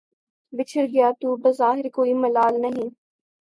بچھڑ 0.53 0.85
گیا 0.93 1.09
تو 1.21 1.35
بظاہر 1.43 1.85
کوئی 1.93 2.13
ملال 2.23 2.61
نہیں 2.61 2.89